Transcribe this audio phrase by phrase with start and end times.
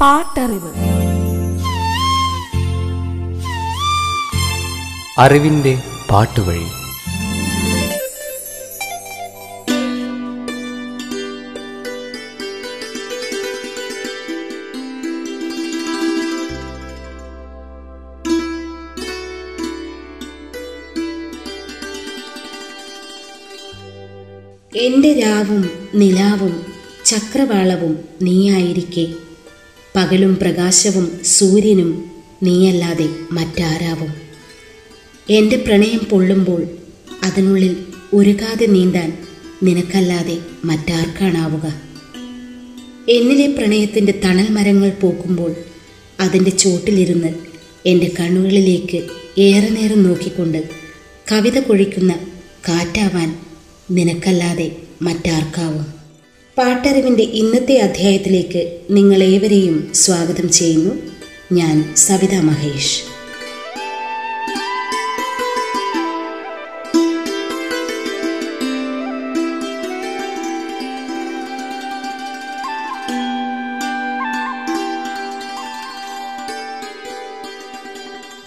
[0.00, 0.72] പാട്ടറിവ്.
[5.18, 6.64] അറിവിന്റെ പാട്ടുവഴി.
[24.76, 26.66] എന്റെ രാവും നിലാവും
[27.04, 29.14] ചക്രവാളവും നീയായിരിക്കെ.
[29.96, 32.10] പകലും പ്രകാശവും സൂര്യനും
[32.42, 34.14] നീയല്ലാതെ മറ്റാരാവും.
[35.30, 36.62] എന്റെ പ്രണയം പൊള്ളുമ്പോൾ
[37.22, 37.76] അതിനുള്ളിൽ
[38.12, 39.18] ഉരുകാതെ നീന്താൻ
[39.62, 41.82] നിനക്കല്ലാതെ മറ്റാർക്കാണാവുക.
[43.08, 45.54] എന്നിലെ പ്രണയത്തിന്റെ തണൽ മരങ്ങൾ പോക്കുമ്പോൾ
[46.20, 47.34] അതിന്റെ ചോട്ടിലിരുന്ന്
[47.86, 49.06] എന്റെ കണ്ണുകളിലേക്ക്
[49.38, 50.68] ഏറെ നേരം നോക്കിക്കൊണ്ട്
[51.32, 52.14] കവിത കൊഴിക്കുന്ന
[52.68, 53.36] കാറ്റാവാൻ
[53.90, 55.99] നിനക്കല്ലാതെ മറ്റാർക്കാവും.
[56.60, 60.94] പാട്ടറിവിന്റെ ഇന്നത്തെ അധ്യായത്തിലേക്ക് നിങ്ങളേവരെയും സ്വാഗതം ചെയ്യുന്നു.
[61.52, 63.02] ഞാൻ സവിത മഹേഷ്.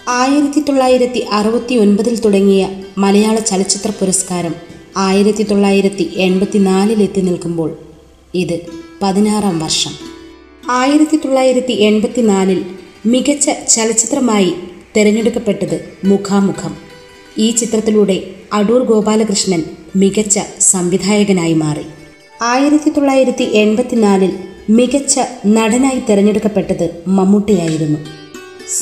[0.08, 4.54] ആയിരത്തി തൊള്ളായിരത്തി അറുപത്തി ഒൻപതിൽ തുടങ്ങിയ മലയാള ചലച്ചിത്ര പുരസ്കാരം
[4.96, 7.83] ആയിരത്തി തൊള്ളായിരത്തി എൺപത്തിനാലിൽ എത്തി നിൽക്കുമ്പോൾ
[8.34, 8.60] ഇത്
[9.02, 9.90] പതിനാറാം വർഷം.
[10.70, 12.64] ആയിരത്തി തൊള്ളായിരത്തി എൺപത്തിനാലിൽ
[13.06, 14.54] മികച്ച ചലച്ചിത്രമായി
[14.96, 16.76] തിരഞ്ഞെടുക്കപ്പെട്ടത് മുഖാമുഖം.
[17.38, 19.62] ഈ ചിത്രത്തിലൂടെ അടൂർ ഗോപാലകൃഷ്ണൻ
[19.96, 21.82] മികച്ച സംവിധായകനായി മാറി.
[22.42, 24.30] ആയിരത്തി തൊള്ളായിരത്തി എൺപത്തിനാലിൽ
[24.70, 27.98] മികച്ച നടനായി തിരഞ്ഞെടുക്കപ്പെട്ടത് മമ്മൂട്ടിയായിരുന്നു.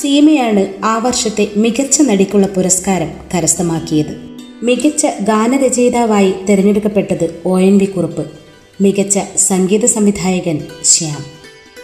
[0.01, 4.37] സീമയാണ് ആ വർഷത്തെ മികച്ച നടിക്കുള്ള പുരസ്കാരം കരസ്ഥമാക്കിയത്.
[4.63, 8.42] മികച്ച ഗാനരചയിതാവായി തിരഞ്ഞെടുക്കപ്പെട്ടത് ഒ എൻ വി കുറുപ്പ്.
[8.81, 11.25] മികച്ച സംഗീത സംവിധായകൻ ശ്യാം.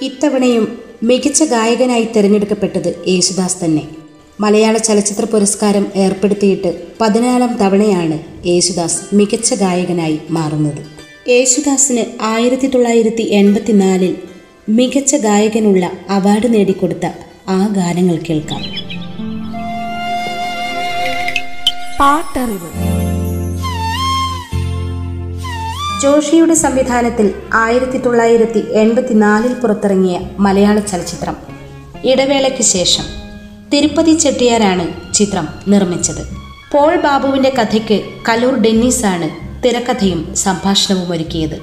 [0.01, 3.81] ഇത്തവണയും മികച്ച ഗായകനായി തിരഞ്ഞെടുക്കപ്പെട്ടത് യേശുദാസ് തന്നെ.
[4.39, 10.99] മലയാള ചലച്ചിത്ര പുരസ്കാരം ഏർപ്പെടുത്തിയിട്ട് പതിനാലാം തവണയാണ് യേശുദാസ് മികച്ച ഗായകനായി മാറുന്നത്.
[11.29, 14.15] യേശുദാസിന് ആയിരത്തി തൊള്ളായിരത്തി എൺപത്തിനാലിൽ
[14.69, 17.09] മികച്ച ഗായകനുള്ള അവാർഡ് നേടിക്കൊടുത്ത
[17.49, 18.61] ആ ഗാനങ്ങൾ കേൾക്കാം.
[21.99, 22.98] പാട്ടറിവ്.
[26.01, 31.37] ജോഷിയുടെ സംവിധാനത്തിൽ ആയിരത്തി തൊള്ളായിരത്തി എൺപത്തിനാലിൽ പുറത്തിറങ്ങിയ മലയാള ചലച്ചിത്രം.
[32.03, 33.03] ഇടവേളയ്ക്ക് ശേഷം
[33.73, 36.21] തിരുപ്പതി ചെട്ടിയാരാണ് ചിത്രം നിർമ്മിച്ചത്.
[36.71, 39.29] പോൾ ബാബുവിന്റെ കഥയ്ക്ക് കലൂർ ഡെന്നീസാണ്
[39.63, 41.61] തിരക്കഥയും സംഭാഷണവും ഒരുക്കിയത്.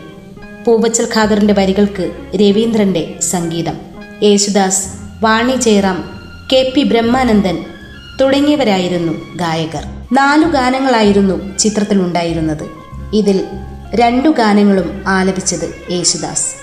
[0.65, 3.75] പൂവച്ചൽ ഖാദറിന്റെ വരികൾക്ക് രവീന്ദ്രന്റെ സംഗീതം.
[4.23, 4.87] യേശുദാസ്
[5.21, 6.21] വാണി ജയറാം
[6.53, 7.65] കെ പി ബ്രഹ്മാനന്ദൻ
[8.21, 9.85] തുടങ്ങിയവരായിരുന്നു ഗായകർ.
[10.13, 12.67] നാലു ഗാനങ്ങളായിരുന്നു ചിത്രത്തിലുണ്ടായിരുന്നത്.
[13.15, 13.45] ഇതിൽ
[13.95, 16.55] രണ്ടു ഗാനങ്ങളും ആലപിച്ചത് യേശുദാസ്.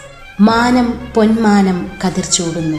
[0.42, 2.78] മാനം പൊന്മാനം കതിർ ചൂടുന്നു.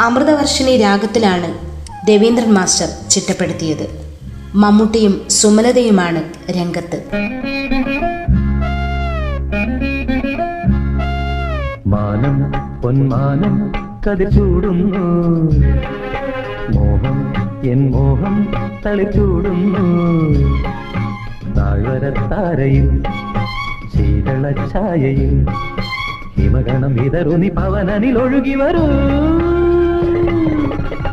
[0.00, 1.76] അമൃതവർഷിണി രാഗത്തിലാണ്
[2.10, 4.14] രവീന്ദ്രൻ മാസ്റ്റർ ചിട്ടപ്പെടുത്തിയത്.
[4.54, 7.02] മമ്മൂട്ടിയും സുമലതയുമാണ് രംഗത്ത്.
[11.86, 13.72] മാനം പൊന്മാനം
[14.06, 14.98] കതിച്ചൂടുന്നു
[16.74, 17.34] മോഹം
[17.70, 18.48] എൻ മോഹം
[18.86, 19.84] തളിച്ചൂടുന്നു
[21.54, 23.02] താഴ്വരത്താരയിൽ
[23.96, 25.46] ശീതള ഛായയിൽ
[26.36, 28.86] ഹിമഗണം ഇതറുനി പവനനിൽ ഒഴുകി വരൂ.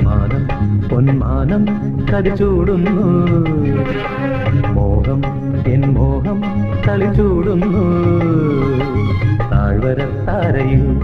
[0.04, 0.44] മാനം
[0.90, 1.66] പൊന്മാനം
[2.14, 2.92] കടിച്ചൂടുന്നു.
[4.74, 5.22] മോഹം
[5.68, 6.44] എൻ മോഹം
[6.88, 7.84] തളിച്ചൂടുന്നു.
[9.52, 11.02] താഴ്വരത്താരയിൽ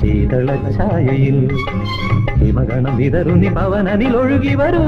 [0.00, 1.58] ശീതള ഛായയിൽ
[2.34, 4.84] ഹിമഗണം വിതറുനി പവനനിൽ ഒഴുകി വരൂ.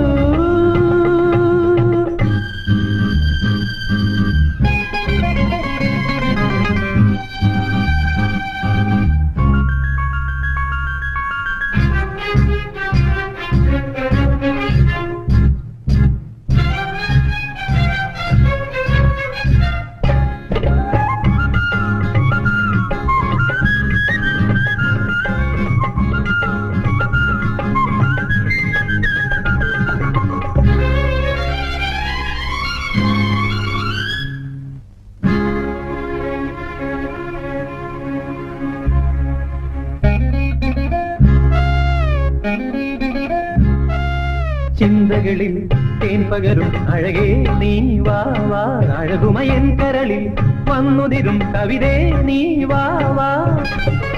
[45.34, 45.54] ചിന്തകളിൽ
[46.02, 47.28] തേൻ പകരും അഴകേ
[47.60, 48.18] നീ വാ
[48.50, 48.60] വാ
[48.96, 50.24] അഴകുമയൻ കരളിൽ
[50.70, 52.82] വന്നുതിരും കവിതേ നീ വാ
[53.18, 53.28] വാ.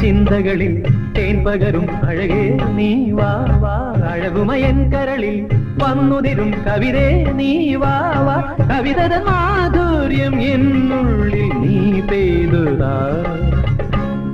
[0.00, 0.74] ചിന്തകളിൽ
[1.16, 2.42] തേൻ പകരും അഴകേ
[2.74, 3.30] നീ വാ
[3.62, 3.74] വാ
[4.12, 5.36] അഴകുമയൻ കരളിൽ
[5.82, 8.36] വന്നുതിരും കവിതേ നീ വാ വാ.
[8.70, 11.78] കവിതത മാധുര്യം എന്നുള്ളിൽ നീ
[12.10, 12.94] പെയ്തുതാ.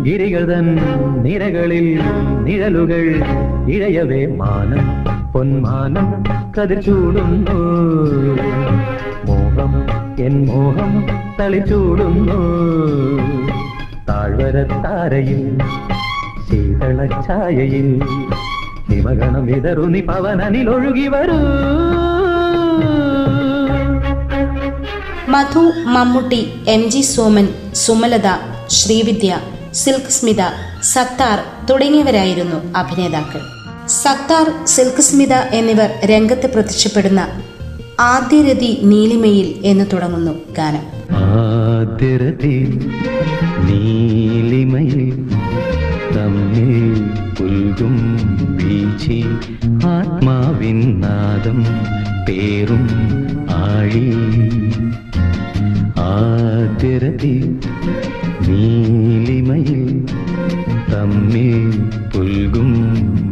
[0.05, 0.67] ഗിരികതൻ
[1.25, 1.87] നിരകളിൽ
[2.45, 3.05] നിഴലുകൾ
[3.71, 4.87] ഇഴയവേ മാനം
[5.33, 6.07] പൊന്മാനം
[6.57, 7.59] കതിച്ചൂടുന്നു
[9.29, 9.73] മോഹം
[10.25, 10.91] എൻ മോഹം
[11.41, 12.39] തളിച്ചൂടുന്നു.
[14.09, 15.43] താഴ്വരത്താരയിൽ
[16.47, 17.89] ശീതളഛായയിൽ
[18.91, 21.39] ഹിമഗണം വിതറുന്നി പവനനിൽ ഒഴുകി വരൂ.
[25.29, 25.65] Madhu
[25.95, 28.29] Mammootty M G Soman Sumalatha
[28.69, 29.41] Srividya.
[29.75, 30.43] Silk Smitha
[30.83, 33.41] Sattar തുടങ്ങിയവരായിരുന്നു അഭിനേതാക്കൾ.
[33.89, 37.29] സത്താർ സിൽക്ക് സ്മിത എന്നിവർ രംഗത്ത് പ്രത്യക്ഷപ്പെടുന്ന
[38.01, 41.15] ആദ്യരതി നീലിമയിൽ എന്ന് തുടങ്ങുന്നു ഗാനം.
[41.17, 42.57] ആദ്യരതി
[43.59, 45.11] നീലിമയിൽ
[46.17, 47.05] തമ്മിൽ
[47.35, 47.97] പുൽകും
[48.57, 49.25] വീച്ചി
[49.87, 51.65] ആത്മാവിൻ നാദം
[52.29, 52.89] പേറും
[53.51, 54.09] ആഴി.
[55.99, 57.59] ആദ്യരതി
[58.47, 59.83] നീലിമയിൽ
[60.93, 61.51] തമ്മിൽ
[62.15, 62.71] പുൽകും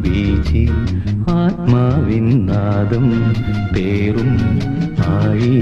[0.04, 0.64] വീച്ചി
[1.34, 3.06] ആത്മാവിൻ നാദം
[3.74, 4.30] പേറും
[5.12, 5.54] ആഴി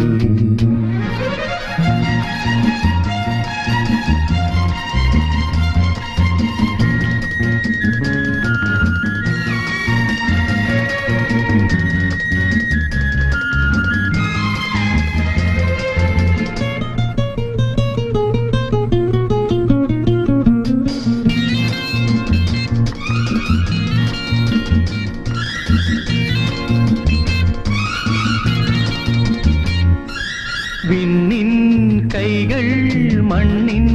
[32.38, 33.86] കൈകൾ മണ്ണിൻ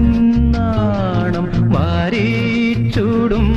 [0.52, 3.48] നാണം വാരിച്ചൂടും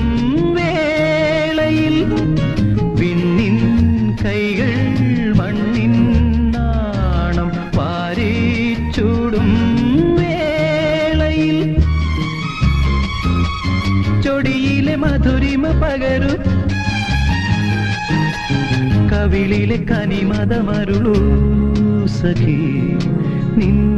[0.55, 2.05] വേളയിൽ.
[3.01, 3.59] പിന്നിൻ
[4.25, 4.75] കൈകൾ
[5.37, 5.93] മണ്ണിൻ
[6.51, 9.51] നാണം വാരിച്ചൂടും
[10.15, 11.77] വേളയിൽ.
[14.23, 16.37] ചൊടിയിലെ മധുരിമ പകരു.
[19.13, 21.15] കവിളിലെ കനിമതമരുളൂ
[22.07, 22.59] സഖി.
[23.57, 23.96] നിന്നിലെ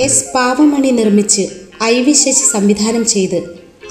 [0.00, 1.44] എസ് പാവമണി നിർമ്മിച്ച്
[1.82, 3.40] ഐ വി ശശി സംവിധാനം ചെയ്ത്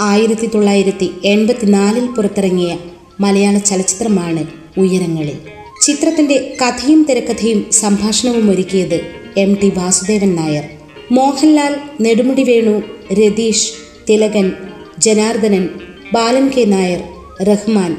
[0.01, 2.71] ആയിരത്തി തൊള്ളായിരത്തി എൺപത്തിനാലിൽ പുറത്തിറങ്ങിയ
[3.19, 4.43] മലയാള ചലച്ചിത്രമാണ്
[4.79, 5.37] ഉയരങ്ങളിൽ.
[5.85, 8.97] ചിത്രത്തിന്റെ കഥയും തിരക്കഥയും സംഭാഷണവും ഒരുക്കിയത്
[9.37, 10.63] M T Vasudevan Nair.
[11.11, 12.75] Mohanlal Nedumudi Venu
[13.13, 13.73] Ratheesh
[14.09, 14.51] Thilakan
[14.97, 15.69] Janardhanan
[16.13, 17.01] Balan K Nair
[17.47, 17.95] Rahman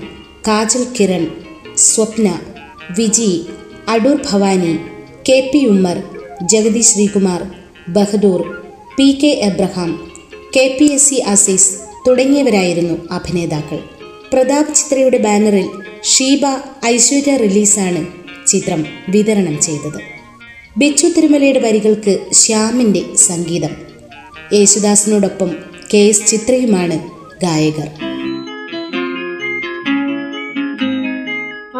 [0.48, 1.26] Kajal Kiran
[1.76, 2.40] Swapna
[2.98, 3.46] Viji
[3.88, 4.78] Adoor Bhavani
[5.28, 6.02] K P Ummer
[6.42, 7.42] Jagathy Sreekumar
[7.88, 8.40] Bahadur
[8.98, 10.12] P K Abraham
[10.56, 11.70] K P S C Azeez
[12.08, 13.78] തുടങ്ങിയവരായിരുന്നു അഭിനേതാക്കൾ.
[14.32, 15.68] പ്രതാപ് ചിത്രയുടെ ബാനറിൽ
[16.04, 16.40] ഷീബ
[16.86, 18.06] ഐശ്വര്യ റിലീസാണ്
[18.46, 20.00] ചിത്രം വിതരണം ചെയ്തത്.
[20.76, 23.70] ബിച്ചു തിരുമലയുടെ വരികൾക്ക് ശ്യാമിന്റെ സംഗീതം.
[24.52, 25.50] യേശുദാസിനോടൊപ്പം
[25.94, 27.10] K S ചിത്രയുമാണ്
[27.42, 27.88] ഗായകർ.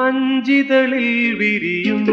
[0.06, 2.06] അഞ്ചിതളിൽ വിരിയും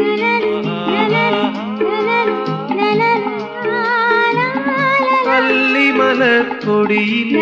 [5.26, 7.36] പള്ളിമലക്കൊടിയിൽ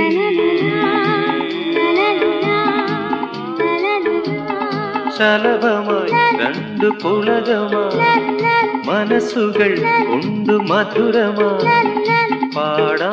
[5.18, 8.00] ശലഭമായി രണ്ടു പുളകമായി
[8.86, 9.72] മനസ്സുകൾ
[10.08, 11.94] കൊണ്ടു മധുരമായി
[12.56, 13.12] പാടാ.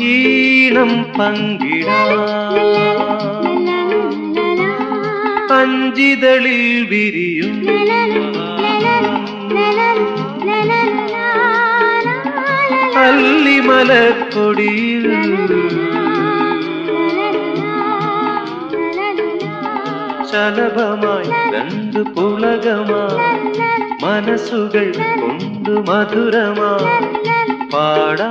[0.00, 2.00] ഈണം പങ്കിടാ.
[5.60, 7.54] അഞ്ചിതളിൽ വിരിയും
[12.96, 15.04] അല്ലിമലക്കൊടിയിൽ
[20.34, 23.50] ശലഭമായി രണ്ട് പുളകമായി
[24.04, 24.86] മനസ്സുകൾ
[25.20, 26.70] കൊണ്ടു മധുരമാ
[27.74, 28.30] പാടാ.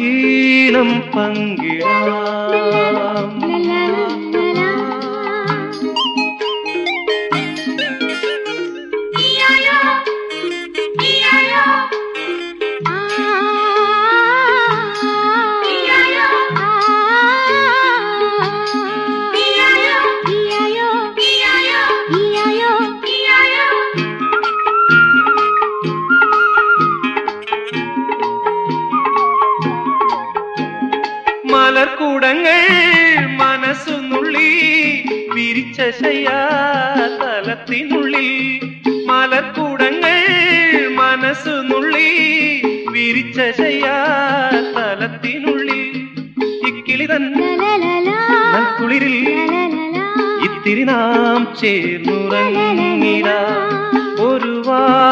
[0.00, 3.37] ഈണം പങ്കിടാം.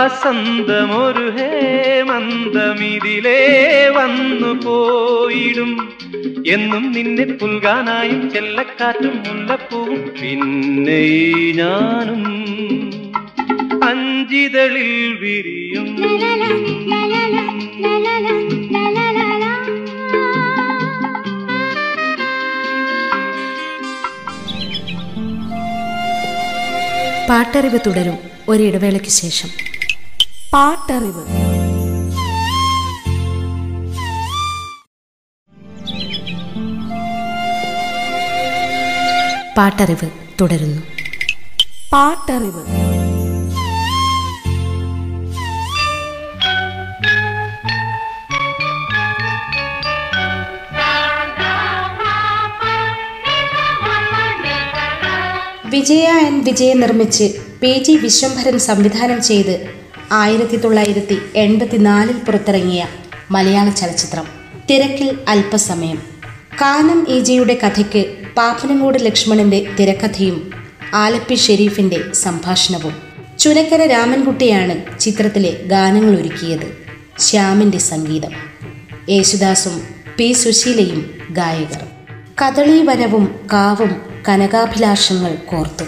[0.06, 0.90] വാസന്തം
[1.36, 3.38] ഹേമന്തമിതിലേ
[3.96, 5.70] വന്നു പോയിടും.
[6.46, 11.00] എന്നും നിന്നെ പുൽകാനായും ചെല്ലക്കാറ്റും മുല്ലപ്പൂവും പിന്നെ
[11.58, 12.22] ഞാനും
[13.88, 15.88] അഞ്ചിതളിൽ വിരിയും.
[27.28, 29.50] പാട്ടറിവ് തുടരും ഒരിടവേളയ്ക്ക് ശേഷം.
[30.56, 31.24] പാട്ടറിവ്.
[39.56, 40.10] പാട്ടറിവ്
[40.40, 40.82] തുടരുന്നു.
[41.92, 42.64] പാട്ടറിവ്.
[55.66, 59.75] വിജയ എൻ വിജയ നിർമ്മിച്ച് പി ജി വിശ്വംഭരൻ സംവിധാനം ചെയ്ത്
[60.12, 62.86] ആയിരത്തി തൊള്ളായിരത്തി എൺപത്തിനാലിൽ പുറത്തിറങ്ങിയ
[63.30, 64.24] മലയാള ചലച്ചിത്രം.
[64.70, 66.02] തിരക്കിൽ അല്പസമയം.
[66.62, 70.50] കാനം ഈജയുടെ കഥയ്ക്ക് പാപ്പനങ്ങോട് ലക്ഷ്മണന്റെ തിരക്കഥയും
[70.94, 72.94] ആലപ്പി ഷെരീഫിന്റെ സംഭാഷണവും.
[73.38, 76.86] ചുനക്കര രാമൻകുട്ടിയാണ് ചിത്രത്തിലെ ഗാനങ്ങൾ ഒരുക്കിയത്
[77.18, 78.32] ശ്യാമിന്റെ സംഗീതം.
[79.08, 79.82] യേശുദാസും
[80.16, 81.86] പി സുശീലയും ഗായകർ.
[82.44, 85.84] കദളി വനവും കാവും കനകാഭിലാഷങ്ങൾ കോർത്തു.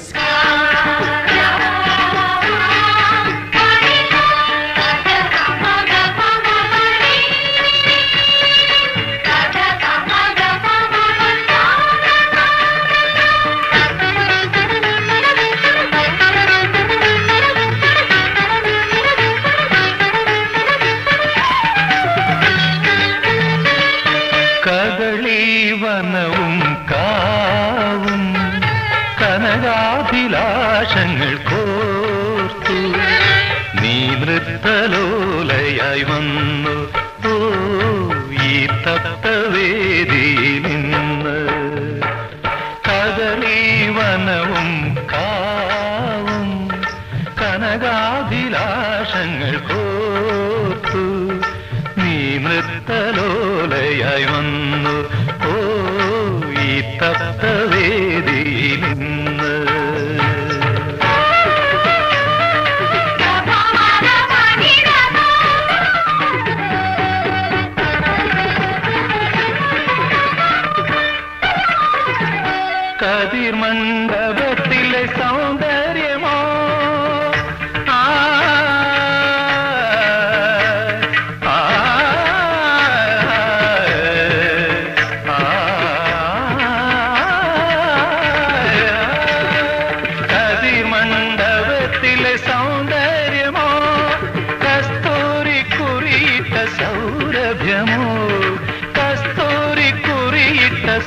[25.72, 28.34] വനവും കാവും.
[29.22, 32.94] കനകാഭിലാഷങ്ങൾ കോർത്തു.
[33.82, 36.92] നീ നൃത്തലോലയായി വന്നു.
[37.28, 37.30] ഓ
[38.42, 39.97] ഈ തപ്തവേദിയിൽ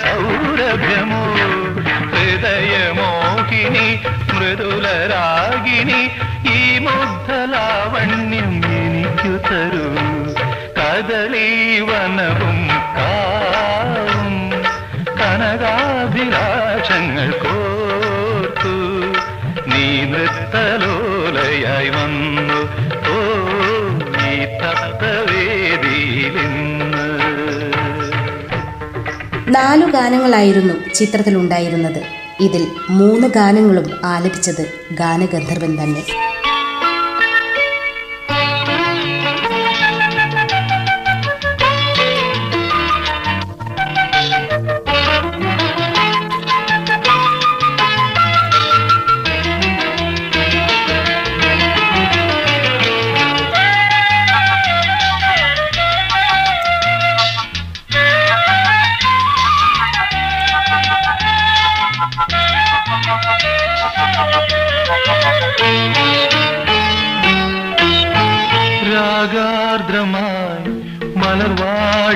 [0.02, 1.22] సౌరభ్యము
[2.14, 3.88] హృదయ మోహిని
[4.34, 6.02] మృదుల రాగిణి
[6.54, 7.21] ఈ ముద్ద
[29.52, 32.02] നാലു ഗാനങ്ങളായിരുന്നു ചിത്രത്തിലുണ്ടായിരുന്നത്.
[32.40, 36.04] ഇതിൽ മൂന്ന് ഗാനങ്ങളും ആലപിച്ചത് ഗാനഗന്ധർവൻ തന്നെ.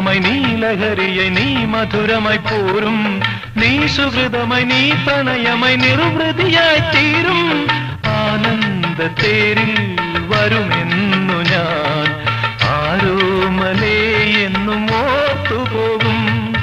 [0.00, 3.22] നീ ലഹരിയായി നീ മധുരമായി പോരും.
[3.56, 7.68] നീ സുഹൃതമായി നീ പ്രണയമായി നിർവൃതിയായി തീരും.
[8.06, 9.96] ആനന്ദ തേരിൽ
[10.28, 12.24] വരുമെന്നു ഞാൻ.
[12.62, 16.54] ആരോമലേ എന്നും ഓർത്തുപോകും.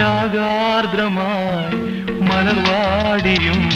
[0.00, 3.70] രാഗാർദ്രമായി മലർവാടിയും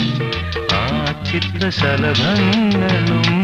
[0.73, 3.43] ആ ചിത്രശലഭങ്ങളും.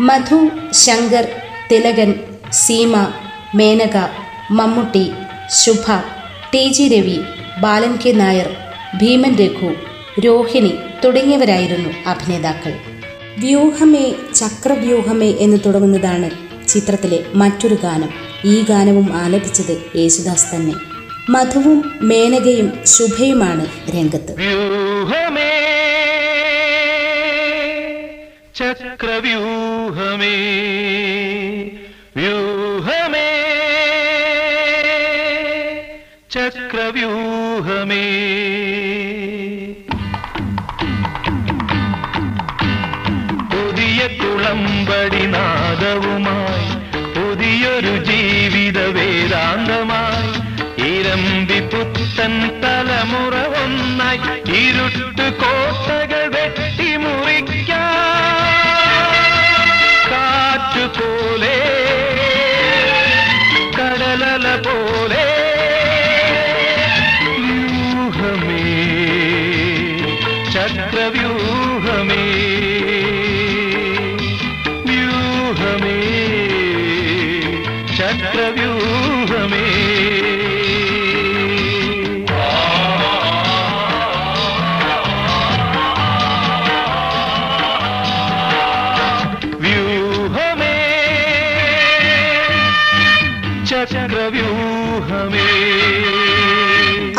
[0.00, 1.39] Madhu Shankar
[1.70, 2.14] Thilakan
[2.52, 3.06] Seema
[3.54, 3.96] Menaka
[4.50, 5.10] Mammootty
[5.62, 5.98] Shubha
[6.54, 7.20] T G Ravi
[7.60, 8.56] Balan K Nair
[9.00, 9.74] Bheeman Raghu
[10.20, 10.72] Rohini
[11.04, 12.72] തുടങ്ങിയവരായിരുന്നു അഭിനേതാക്കൾ.
[13.38, 16.30] വ്യൂഹമേ ചക്രവ്യൂഹമേ എന്ന് തുടങ്ങുന്നതാണ്
[16.68, 18.10] ചിത്രത്തിലെ മറ്റൊരു ഗാനം.
[18.44, 20.74] ഈ ഗാനവും ആലപിച്ചത് യേശുദാസ് തന്നെ.
[21.28, 24.32] മധുവും മേനകയും ശുഭയുമാണ് രംഗത്ത്.
[28.60, 30.34] ചക്രവ്യൂഹമേ.
[32.16, 33.28] വ്യൂഹമേ.
[36.30, 37.20] ചക്രവ്യൂഹമേ.
[43.52, 46.70] പുതിയ കുളമ്പടി നാദവുമായി
[47.14, 50.40] പുതിയൊരു ജീവിത വേദാന്തമായി
[50.88, 54.18] ഇരമ്പി പുത്തൻ തലമുറ ഒന്നായി
[54.52, 56.09] ഇരുട്ട് കോട്ടകൾ
[78.50, 79.90] വ്യൂഹമേ.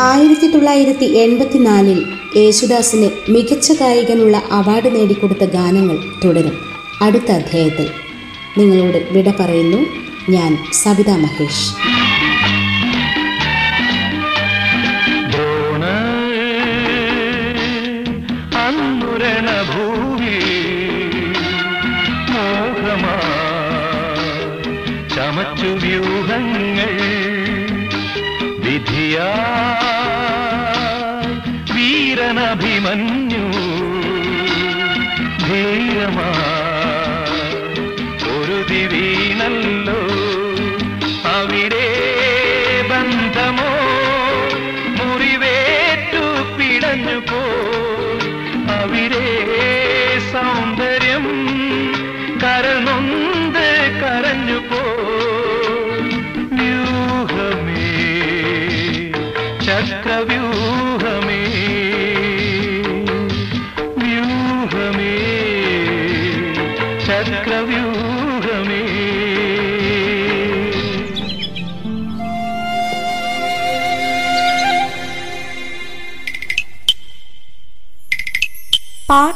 [0.00, 6.58] ആയിരത്തി തൊള്ളായിരത്തി എൺപത്തിനാലിൽ യേശുദാസിന് മികച്ച ഗായകനുള്ള അവാർഡ് നേടിക്കൊടുത്ത ഗാനങ്ങൾ തുടരും.
[7.02, 7.90] അടുത്ത അധ്യായത്തിൽ
[8.58, 10.01] നിങ്ങളോട് വിട പറയുന്നു.
[10.28, 11.91] ഞാൻ സവിത മഹേഷ്.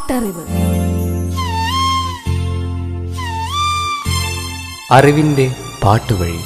[0.06, 0.42] പാട്ടറിവ്
[4.96, 5.46] അറിവിന്റെ
[5.84, 6.42] പാട്ടുവഴി.